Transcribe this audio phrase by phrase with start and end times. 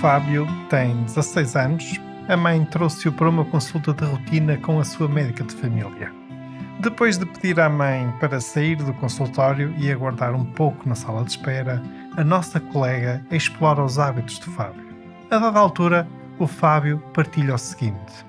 [0.00, 2.00] Fábio tem 16 anos.
[2.26, 6.10] A mãe trouxe-o para uma consulta de rotina com a sua médica de família.
[6.78, 11.22] Depois de pedir à mãe para sair do consultório e aguardar um pouco na sala
[11.22, 11.82] de espera,
[12.16, 14.88] a nossa colega explora os hábitos de Fábio.
[15.30, 16.08] A dada altura,
[16.38, 18.24] o Fábio partilha o seguinte: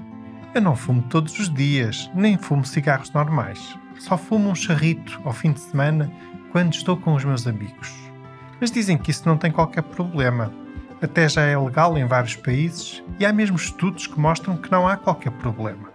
[0.54, 3.80] Eu não fumo todos os dias, nem fumo cigarros normais.
[3.98, 6.12] Só fumo um charrito ao fim de semana
[6.52, 7.96] quando estou com os meus amigos.
[8.60, 10.52] Mas dizem que isso não tem qualquer problema
[11.02, 14.88] até já é legal em vários países e há mesmo estudos que mostram que não
[14.88, 15.90] há qualquer problema.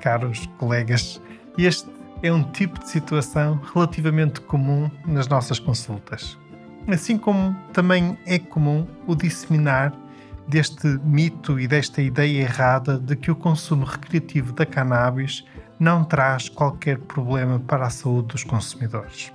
[0.00, 1.20] Caros colegas,
[1.56, 1.88] este
[2.22, 6.36] é um tipo de situação relativamente comum nas nossas consultas.
[6.88, 9.92] Assim como também é comum o disseminar
[10.48, 15.44] deste mito e desta ideia errada de que o consumo recreativo da cannabis
[15.78, 19.32] não traz qualquer problema para a saúde dos consumidores.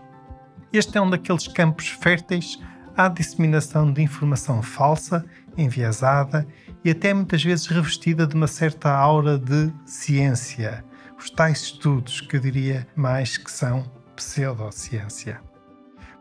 [0.71, 2.57] Este é um daqueles campos férteis
[2.95, 5.25] à disseminação de informação falsa,
[5.57, 6.47] enviesada
[6.83, 10.83] e até muitas vezes revestida de uma certa aura de ciência.
[11.17, 13.83] Os tais estudos que eu diria mais que são
[14.15, 15.39] pseudociência.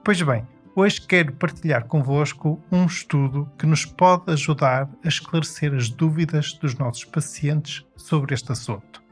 [0.05, 0.47] Pois bem,
[0.77, 6.75] hoje quero partilhar convosco um estudo que nos pode ajudar a esclarecer as dúvidas dos
[6.75, 9.03] nossos pacientes sobre este assunto.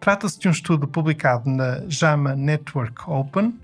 [0.00, 3.58] Trata-se de um estudo publicado na JAMA Network Open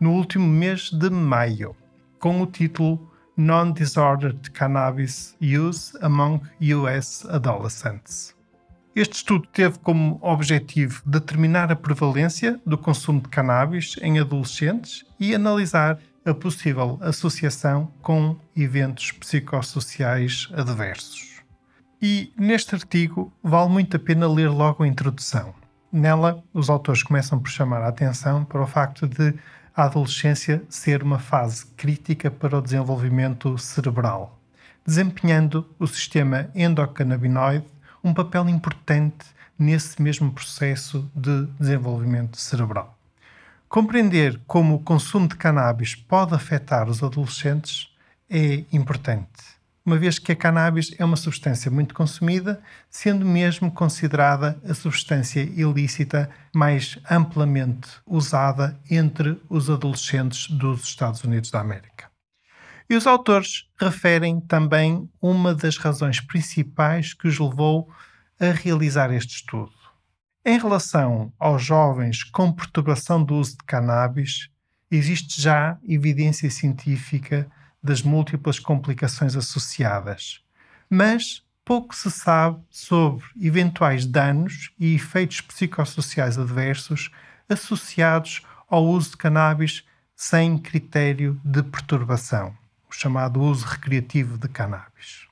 [0.00, 1.74] no último mês de maio
[2.18, 6.40] com o título Non-Disordered Cannabis Use Among
[6.74, 8.34] US Adolescents.
[8.94, 15.34] Este estudo teve como objetivo determinar a prevalência do consumo de cannabis em adolescentes e
[15.34, 21.42] analisar a possível associação com eventos psicossociais adversos.
[22.00, 25.54] E neste artigo vale muito a pena ler logo a introdução.
[25.92, 29.34] Nela, os autores começam por chamar a atenção para o facto de
[29.76, 34.40] a adolescência ser uma fase crítica para o desenvolvimento cerebral,
[34.86, 37.66] desempenhando o sistema endocannabinoide
[38.02, 39.26] um papel importante
[39.58, 42.96] nesse mesmo processo de desenvolvimento cerebral.
[43.68, 47.94] Compreender como o consumo de cannabis pode afetar os adolescentes
[48.30, 49.55] é importante
[49.86, 52.60] uma vez que a cannabis é uma substância muito consumida,
[52.90, 61.52] sendo mesmo considerada a substância ilícita mais amplamente usada entre os adolescentes dos Estados Unidos
[61.52, 62.10] da América.
[62.90, 67.88] E os autores referem também uma das razões principais que os levou
[68.40, 69.72] a realizar este estudo.
[70.44, 74.48] Em relação aos jovens com perturbação do uso de cannabis,
[74.90, 77.48] existe já evidência científica
[77.86, 80.40] das múltiplas complicações associadas,
[80.90, 87.10] mas pouco se sabe sobre eventuais danos e efeitos psicossociais adversos
[87.48, 92.52] associados ao uso de cannabis sem critério de perturbação,
[92.90, 95.26] o chamado uso recreativo de cannabis.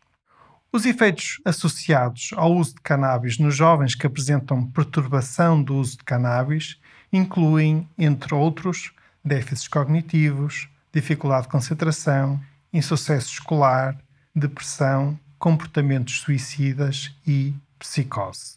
[0.71, 6.05] Os efeitos associados ao uso de cannabis nos jovens que apresentam perturbação do uso de
[6.05, 6.79] cannabis
[7.13, 8.93] incluem, entre outros,
[9.25, 12.41] déficits cognitivos, dificuldade de concentração,
[12.73, 13.99] insucesso escolar,
[14.35, 18.57] depressão, comportamentos suicidas e psicose.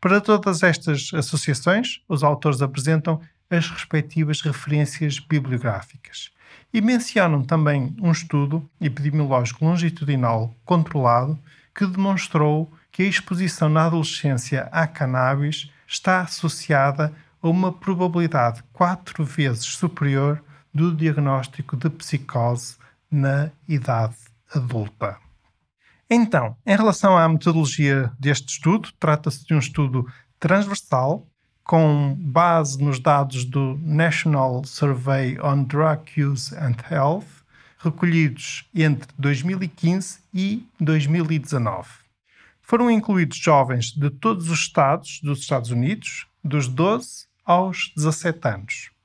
[0.00, 6.30] Para todas estas associações, os autores apresentam as respectivas referências bibliográficas
[6.74, 11.38] e mencionam também um estudo epidemiológico longitudinal controlado
[11.74, 19.24] que demonstrou que a exposição na adolescência à cannabis está associada a uma probabilidade quatro
[19.24, 20.42] vezes superior
[20.76, 22.76] do diagnóstico de psicose
[23.10, 24.16] na idade
[24.54, 25.16] adulta.
[26.08, 30.06] Então, em relação à metodologia deste estudo, trata-se de um estudo
[30.38, 31.26] transversal
[31.64, 37.26] com base nos dados do National Survey on Drug Use and Health,
[37.78, 41.88] recolhidos entre 2015 e 2019.
[42.60, 48.95] Foram incluídos jovens de todos os estados dos Estados Unidos, dos 12 aos 17 anos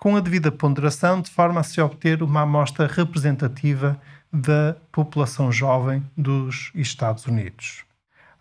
[0.00, 4.00] com a devida ponderação, de forma a se obter uma amostra representativa
[4.32, 7.84] da população jovem dos Estados Unidos.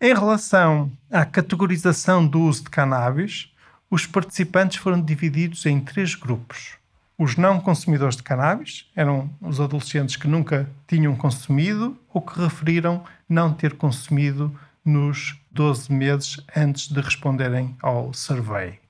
[0.00, 3.52] Em relação à categorização do uso de cannabis,
[3.90, 6.78] os participantes foram divididos em três grupos.
[7.16, 13.05] Os não consumidores de cannabis eram os adolescentes que nunca tinham consumido ou que referiram
[13.28, 14.52] não ter consumido
[14.84, 18.81] nos 12 meses antes de responderem ao survey.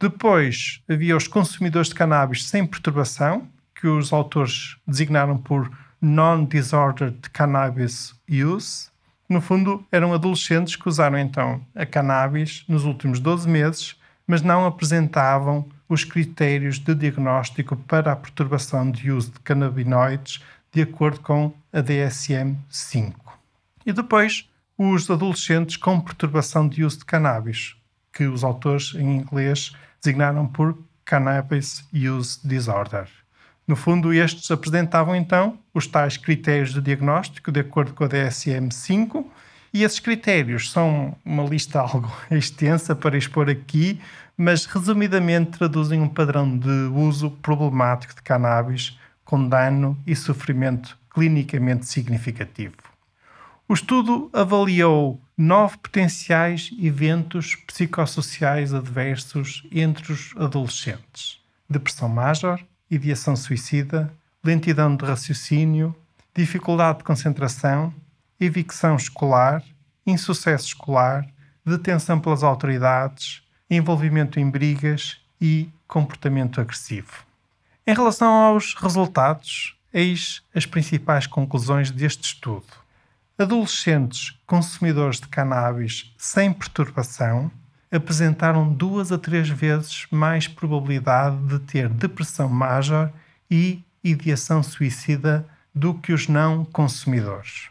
[0.00, 8.14] Depois havia os consumidores de cannabis sem perturbação, que os autores designaram por Non-Disordered Cannabis
[8.28, 8.88] Use.
[9.28, 14.64] No fundo, eram adolescentes que usaram então a cannabis nos últimos 12 meses, mas não
[14.64, 20.42] apresentavam os critérios de diagnóstico para a perturbação de uso de canabinoides
[20.72, 23.14] de acordo com a DSM-5.
[23.86, 27.74] E depois, os adolescentes com perturbação de uso de cannabis,
[28.12, 33.08] que os autores em inglês designaram por Cannabis Use Disorder.
[33.66, 39.24] No fundo, estes apresentavam então os tais critérios de diagnóstico de acordo com a DSM-5,
[39.78, 44.00] e esses critérios são uma lista algo extensa para expor aqui,
[44.36, 51.86] mas resumidamente traduzem um padrão de uso problemático de cannabis com dano e sofrimento clinicamente
[51.86, 52.74] significativo.
[53.68, 61.40] O estudo avaliou nove potenciais eventos psicossociais adversos entre os adolescentes:
[61.70, 62.58] depressão major,
[62.90, 65.94] ideação suicida, lentidão de raciocínio,
[66.34, 67.92] dificuldade de concentração,
[68.40, 69.62] evicção escolar,
[70.06, 71.26] insucesso escolar,
[71.64, 77.24] detenção pelas autoridades, envolvimento em brigas e comportamento agressivo.
[77.86, 82.66] Em relação aos resultados, eis as principais conclusões deste estudo.
[83.38, 87.50] Adolescentes consumidores de cannabis sem perturbação
[87.90, 93.10] apresentaram duas a três vezes mais probabilidade de ter depressão major
[93.50, 97.68] e ideação suicida do que os não consumidores.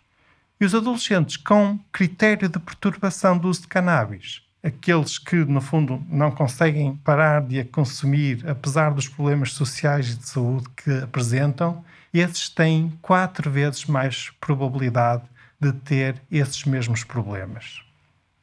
[0.60, 6.04] E os adolescentes com critério de perturbação do uso de cannabis, aqueles que, no fundo,
[6.10, 11.84] não conseguem parar de a consumir apesar dos problemas sociais e de saúde que apresentam,
[12.12, 15.24] esses têm quatro vezes mais probabilidade
[15.60, 17.82] de ter esses mesmos problemas.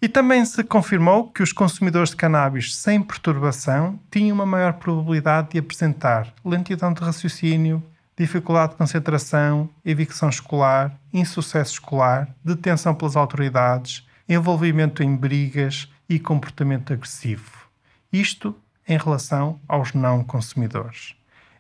[0.01, 5.51] E também se confirmou que os consumidores de cannabis sem perturbação tinham uma maior probabilidade
[5.53, 7.83] de apresentar lentidão de raciocínio,
[8.17, 16.93] dificuldade de concentração, evicção escolar, insucesso escolar, detenção pelas autoridades, envolvimento em brigas e comportamento
[16.93, 17.69] agressivo.
[18.13, 18.55] Isto
[18.87, 21.17] em relação aos não consumidores.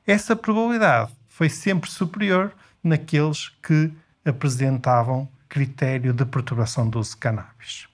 [0.07, 2.53] Essa probabilidade foi sempre superior
[2.83, 3.93] naqueles que
[4.25, 7.89] apresentavam critério de perturbação do uso de cannabis.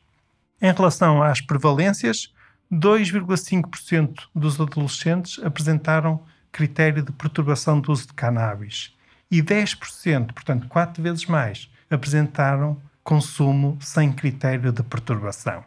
[0.61, 2.33] Em relação às prevalências,
[2.71, 8.95] 2,5% dos adolescentes apresentaram critério de perturbação do uso de cannabis
[9.31, 15.65] e 10%, portanto, quatro vezes mais, apresentaram consumo sem critério de perturbação.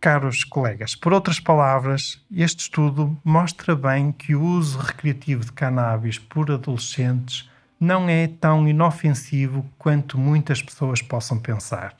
[0.00, 6.18] Caros colegas, por outras palavras, este estudo mostra bem que o uso recreativo de cannabis
[6.18, 11.96] por adolescentes não é tão inofensivo quanto muitas pessoas possam pensar.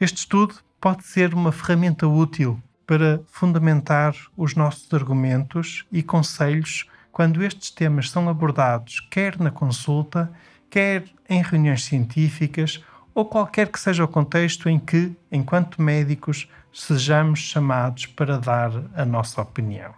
[0.00, 7.44] Este estudo pode ser uma ferramenta útil para fundamentar os nossos argumentos e conselhos quando
[7.44, 10.28] estes temas são abordados quer na consulta,
[10.68, 12.82] quer em reuniões científicas
[13.14, 19.04] ou qualquer que seja o contexto em que, enquanto médicos, sejamos chamados para dar a
[19.04, 19.94] nossa opinião.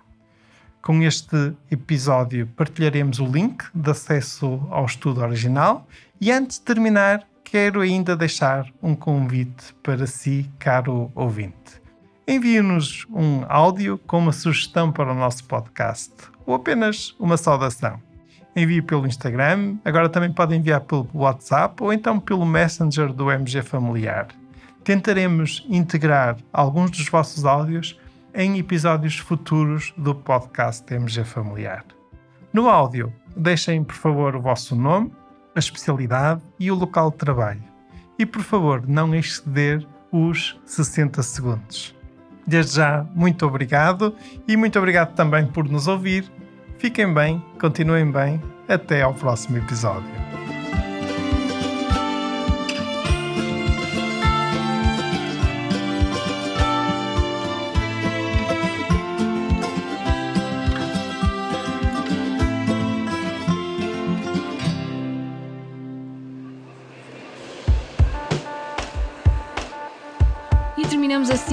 [0.83, 5.89] Com este episódio partilharemos o link de acesso ao estudo original
[6.21, 11.81] e antes de terminar quero ainda deixar um convite para si, caro ouvinte.
[12.29, 18.01] Envie-nos um áudio com uma sugestão para o nosso podcast ou apenas uma saudação.
[18.55, 23.61] Envie pelo Instagram, agora também pode enviar pelo WhatsApp ou então pelo Messenger do MG
[23.63, 24.29] Familiar.
[24.83, 27.99] Tentaremos integrar alguns dos vossos áudios
[28.33, 31.85] em episódios futuros do podcast MG Familiar.
[32.53, 35.13] No áudio, deixem por favor o vosso nome
[35.57, 37.65] a especialidade e o local de trabalho.
[38.19, 41.96] E por favor, não exceder os 60 segundos.
[42.47, 44.15] Desde já, muito obrigado
[44.47, 46.31] e muito obrigado também por nos ouvir.
[46.79, 48.41] Fiquem bem, continuem bem.
[48.69, 50.36] Até ao próximo episódio.